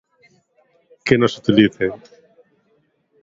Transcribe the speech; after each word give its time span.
Que 1.05 1.15
nos 1.21 1.33
utilicen. 1.39 1.91